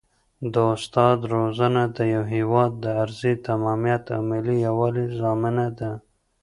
د 0.53 0.55
استاد 0.75 1.19
روزنه 1.33 1.83
د 1.97 1.97
یو 2.13 2.23
هېواد 2.35 2.71
د 2.83 2.85
ارضي 3.03 3.33
تمامیت 3.47 4.03
او 4.15 4.21
ملي 4.31 4.55
یووالي 4.67 5.05
ضامنه 5.19 5.67
ده. 5.79 5.91